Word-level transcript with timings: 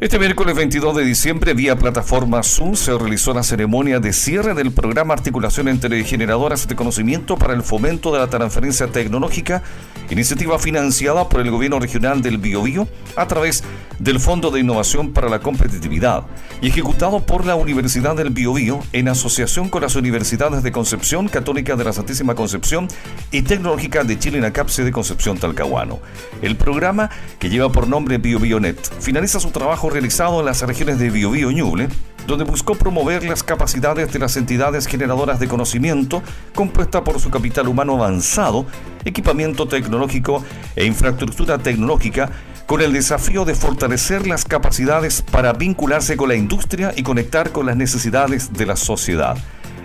Este 0.00 0.20
miércoles 0.20 0.54
22 0.54 0.94
de 0.94 1.04
diciembre, 1.04 1.54
vía 1.54 1.74
plataforma 1.74 2.44
Zoom, 2.44 2.76
se 2.76 2.96
realizó 2.96 3.34
la 3.34 3.42
ceremonia 3.42 3.98
de 3.98 4.12
cierre 4.12 4.54
del 4.54 4.70
programa 4.70 5.12
Articulación 5.12 5.66
entre 5.66 6.04
Generadoras 6.04 6.68
de 6.68 6.76
Conocimiento 6.76 7.36
para 7.36 7.52
el 7.52 7.64
Fomento 7.64 8.12
de 8.12 8.20
la 8.20 8.30
Transferencia 8.30 8.86
Tecnológica, 8.86 9.64
iniciativa 10.08 10.56
financiada 10.60 11.28
por 11.28 11.40
el 11.40 11.50
Gobierno 11.50 11.80
Regional 11.80 12.22
del 12.22 12.38
Biobío 12.38 12.86
a 13.16 13.26
través 13.26 13.64
del 13.98 14.20
Fondo 14.20 14.52
de 14.52 14.60
Innovación 14.60 15.12
para 15.12 15.28
la 15.28 15.40
Competitividad 15.40 16.22
y 16.60 16.68
ejecutado 16.68 17.26
por 17.26 17.44
la 17.44 17.56
Universidad 17.56 18.14
del 18.14 18.30
Biobío 18.30 18.78
en 18.92 19.08
asociación 19.08 19.68
con 19.68 19.82
las 19.82 19.96
universidades 19.96 20.62
de 20.62 20.70
Concepción, 20.70 21.26
Católica 21.26 21.74
de 21.74 21.82
la 21.82 21.92
Santísima 21.92 22.36
Concepción 22.36 22.86
y 23.32 23.42
Tecnológica 23.42 24.04
de 24.04 24.16
Chile, 24.16 24.46
Acapse 24.46 24.84
de 24.84 24.92
Concepción 24.92 25.38
Talcahuano. 25.38 25.98
El 26.40 26.56
programa, 26.56 27.10
que 27.40 27.50
lleva 27.50 27.72
por 27.72 27.88
nombre 27.88 28.18
BioBioNet, 28.18 28.78
finaliza 29.00 29.40
su 29.40 29.50
trabajo 29.50 29.87
realizado 29.90 30.40
en 30.40 30.46
las 30.46 30.62
regiones 30.62 30.98
de 30.98 31.10
Biobío 31.10 31.50
y 31.50 31.54
Ñuble, 31.56 31.88
donde 32.26 32.44
buscó 32.44 32.74
promover 32.74 33.24
las 33.24 33.42
capacidades 33.42 34.12
de 34.12 34.18
las 34.18 34.36
entidades 34.36 34.86
generadoras 34.86 35.40
de 35.40 35.48
conocimiento, 35.48 36.22
compuesta 36.54 37.02
por 37.02 37.20
su 37.20 37.30
capital 37.30 37.68
humano 37.68 37.94
avanzado, 37.94 38.66
equipamiento 39.04 39.66
tecnológico 39.66 40.44
e 40.76 40.84
infraestructura 40.84 41.58
tecnológica, 41.58 42.30
con 42.66 42.82
el 42.82 42.92
desafío 42.92 43.46
de 43.46 43.54
fortalecer 43.54 44.26
las 44.26 44.44
capacidades 44.44 45.22
para 45.22 45.54
vincularse 45.54 46.18
con 46.18 46.28
la 46.28 46.34
industria 46.34 46.92
y 46.94 47.02
conectar 47.02 47.50
con 47.50 47.64
las 47.64 47.76
necesidades 47.76 48.52
de 48.52 48.66
la 48.66 48.76
sociedad. 48.76 49.38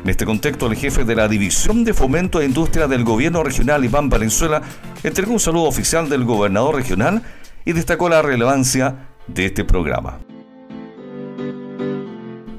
En 0.03 0.09
este 0.09 0.25
contexto, 0.25 0.67
el 0.67 0.75
jefe 0.75 1.05
de 1.05 1.15
la 1.15 1.29
División 1.29 1.85
de 1.85 1.93
Fomento 1.93 2.41
e 2.41 2.45
Industria 2.45 2.89
del 2.89 3.05
Gobierno 3.05 3.41
Regional, 3.41 3.85
Iván 3.85 4.09
Valenzuela, 4.09 4.61
entregó 5.01 5.31
un 5.31 5.39
saludo 5.39 5.63
oficial 5.63 6.09
del 6.09 6.25
gobernador 6.25 6.75
regional 6.75 7.23
y 7.63 7.71
destacó 7.71 8.09
la 8.09 8.21
relevancia 8.21 9.12
de 9.27 9.45
este 9.45 9.63
programa. 9.63 10.19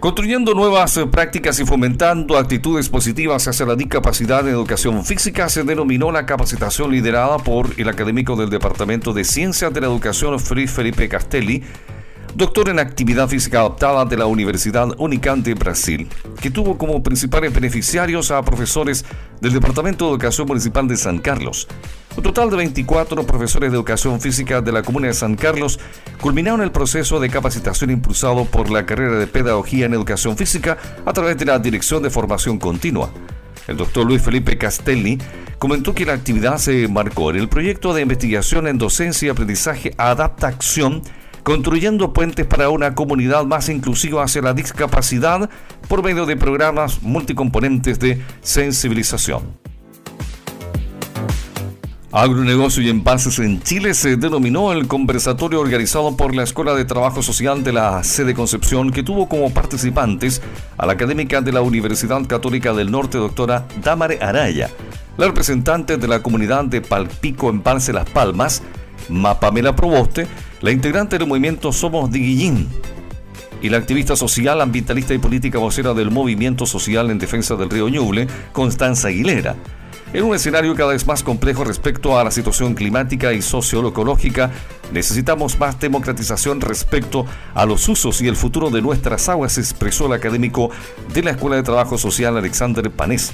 Construyendo 0.04 0.52
nuevas 0.52 1.00
prácticas 1.10 1.58
y 1.60 1.64
fomentando 1.64 2.36
actitudes 2.36 2.90
positivas 2.90 3.48
hacia 3.48 3.64
la 3.64 3.74
discapacidad 3.74 4.46
en 4.46 4.52
educación 4.52 5.02
física 5.02 5.48
se 5.48 5.64
denominó 5.64 6.12
la 6.12 6.26
capacitación 6.26 6.92
liderada 6.92 7.38
por 7.38 7.70
el 7.78 7.88
académico 7.88 8.36
del 8.36 8.50
Departamento 8.50 9.14
de 9.14 9.24
Ciencias 9.24 9.72
de 9.72 9.80
la 9.80 9.86
Educación 9.86 10.38
Felipe 10.38 11.08
Castelli 11.08 11.62
doctor 12.34 12.68
en 12.68 12.80
actividad 12.80 13.28
física 13.28 13.60
adaptada 13.60 14.04
de 14.04 14.16
la 14.16 14.26
Universidad 14.26 14.88
Unicam 14.98 15.42
de 15.42 15.54
Brasil, 15.54 16.08
que 16.40 16.50
tuvo 16.50 16.76
como 16.76 17.02
principales 17.02 17.52
beneficiarios 17.52 18.32
a 18.32 18.42
profesores 18.42 19.04
del 19.40 19.52
Departamento 19.52 20.06
de 20.06 20.12
Educación 20.12 20.48
Municipal 20.48 20.88
de 20.88 20.96
San 20.96 21.18
Carlos. 21.18 21.68
Un 22.16 22.24
total 22.24 22.50
de 22.50 22.56
24 22.56 23.24
profesores 23.24 23.70
de 23.70 23.76
educación 23.76 24.20
física 24.20 24.60
de 24.60 24.72
la 24.72 24.82
Comuna 24.82 25.08
de 25.08 25.14
San 25.14 25.36
Carlos 25.36 25.78
culminaron 26.20 26.60
el 26.60 26.72
proceso 26.72 27.20
de 27.20 27.30
capacitación 27.30 27.90
impulsado 27.90 28.44
por 28.46 28.68
la 28.70 28.84
carrera 28.84 29.16
de 29.16 29.26
Pedagogía 29.28 29.86
en 29.86 29.94
Educación 29.94 30.36
Física 30.36 30.76
a 31.04 31.12
través 31.12 31.36
de 31.38 31.44
la 31.44 31.58
Dirección 31.60 32.02
de 32.02 32.10
Formación 32.10 32.58
Continua. 32.58 33.10
El 33.68 33.76
doctor 33.76 34.06
Luis 34.06 34.22
Felipe 34.22 34.58
Castelli 34.58 35.18
comentó 35.58 35.94
que 35.94 36.04
la 36.04 36.12
actividad 36.12 36.58
se 36.58 36.86
marcó 36.88 37.30
en 37.30 37.36
el 37.36 37.48
proyecto 37.48 37.94
de 37.94 38.02
investigación 38.02 38.66
en 38.66 38.78
docencia 38.78 39.26
y 39.26 39.30
aprendizaje 39.30 39.94
Adapta 39.96 40.48
Acción 40.48 41.02
construyendo 41.44 42.12
puentes 42.12 42.46
para 42.46 42.70
una 42.70 42.94
comunidad 42.94 43.44
más 43.44 43.68
inclusiva 43.68 44.24
hacia 44.24 44.42
la 44.42 44.54
discapacidad 44.54 45.48
por 45.86 46.02
medio 46.02 46.26
de 46.26 46.36
programas 46.36 47.02
multicomponentes 47.02 48.00
de 48.00 48.20
sensibilización. 48.40 49.62
Agronegocio 52.10 52.80
y 52.80 52.90
Envases 52.90 53.40
en 53.40 53.60
Chile 53.60 53.92
se 53.92 54.16
denominó 54.16 54.72
el 54.72 54.86
conversatorio 54.86 55.60
organizado 55.60 56.16
por 56.16 56.32
la 56.32 56.44
Escuela 56.44 56.72
de 56.74 56.84
Trabajo 56.84 57.22
Social 57.22 57.64
de 57.64 57.72
la 57.72 58.04
sede 58.04 58.34
Concepción, 58.34 58.92
que 58.92 59.02
tuvo 59.02 59.28
como 59.28 59.52
participantes 59.52 60.40
a 60.78 60.86
la 60.86 60.92
académica 60.92 61.40
de 61.40 61.50
la 61.50 61.60
Universidad 61.60 62.24
Católica 62.26 62.72
del 62.72 62.92
Norte, 62.92 63.18
doctora 63.18 63.66
Damare 63.82 64.20
Araya, 64.22 64.70
la 65.16 65.26
representante 65.26 65.96
de 65.96 66.06
la 66.06 66.22
comunidad 66.22 66.66
de 66.66 66.80
Palpico 66.80 67.50
Embalse 67.50 67.92
Las 67.92 68.08
Palmas, 68.08 68.62
Mapamela 69.08 69.74
Proboste, 69.74 70.28
la 70.60 70.70
integrante 70.70 71.18
del 71.18 71.28
movimiento 71.28 71.72
Somos 71.72 72.10
Diguillín 72.10 72.68
y 73.60 73.68
la 73.68 73.78
activista 73.78 74.16
social, 74.16 74.60
ambientalista 74.60 75.14
y 75.14 75.18
política 75.18 75.58
vocera 75.58 75.94
del 75.94 76.10
movimiento 76.10 76.66
social 76.66 77.10
en 77.10 77.18
defensa 77.18 77.56
del 77.56 77.70
río 77.70 77.88
Ñuble, 77.88 78.26
Constanza 78.52 79.08
Aguilera. 79.08 79.56
En 80.12 80.22
un 80.22 80.34
escenario 80.34 80.76
cada 80.76 80.92
vez 80.92 81.06
más 81.06 81.24
complejo 81.24 81.64
respecto 81.64 82.16
a 82.16 82.22
la 82.22 82.30
situación 82.30 82.74
climática 82.74 83.32
y 83.32 83.42
socioecológica, 83.42 84.52
necesitamos 84.92 85.58
más 85.58 85.80
democratización 85.80 86.60
respecto 86.60 87.26
a 87.52 87.66
los 87.66 87.88
usos 87.88 88.20
y 88.22 88.28
el 88.28 88.36
futuro 88.36 88.70
de 88.70 88.80
nuestras 88.80 89.28
aguas, 89.28 89.58
expresó 89.58 90.06
el 90.06 90.12
académico 90.12 90.70
de 91.12 91.22
la 91.22 91.32
Escuela 91.32 91.56
de 91.56 91.64
Trabajo 91.64 91.98
Social 91.98 92.36
Alexander 92.36 92.90
Panés. 92.90 93.32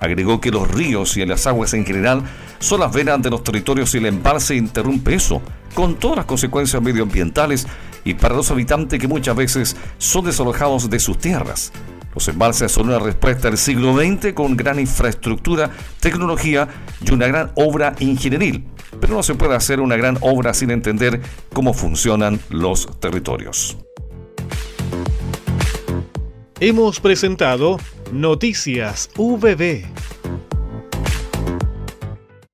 Agregó 0.00 0.40
que 0.40 0.50
los 0.50 0.70
ríos 0.70 1.16
y 1.16 1.26
las 1.26 1.46
aguas 1.46 1.74
en 1.74 1.84
general 1.84 2.22
son 2.60 2.80
las 2.80 2.92
venas 2.92 3.20
de 3.20 3.30
los 3.30 3.44
territorios 3.44 3.94
y 3.94 3.98
el 3.98 4.06
embalse 4.06 4.54
interrumpe 4.54 5.14
eso, 5.14 5.42
con 5.74 5.96
todas 5.96 6.18
las 6.18 6.26
consecuencias 6.26 6.82
medioambientales 6.82 7.66
y 8.04 8.14
para 8.14 8.34
los 8.34 8.50
habitantes 8.50 8.98
que 8.98 9.08
muchas 9.08 9.36
veces 9.36 9.76
son 9.98 10.24
desalojados 10.24 10.90
de 10.90 10.98
sus 10.98 11.18
tierras. 11.18 11.72
Los 12.14 12.28
embalses 12.28 12.70
son 12.70 12.88
una 12.88 12.98
respuesta 12.98 13.48
del 13.48 13.56
siglo 13.56 13.96
XX 13.96 14.34
con 14.34 14.56
gran 14.56 14.78
infraestructura, 14.78 15.70
tecnología 15.98 16.68
y 17.00 17.12
una 17.12 17.26
gran 17.26 17.52
obra 17.54 17.94
ingenieril, 18.00 18.66
pero 19.00 19.14
no 19.14 19.22
se 19.22 19.34
puede 19.34 19.54
hacer 19.54 19.80
una 19.80 19.96
gran 19.96 20.18
obra 20.20 20.52
sin 20.52 20.70
entender 20.70 21.22
cómo 21.54 21.72
funcionan 21.72 22.38
los 22.50 23.00
territorios. 23.00 23.78
Hemos 26.60 27.00
presentado 27.00 27.78
Noticias 28.12 29.08
VB 29.16 29.86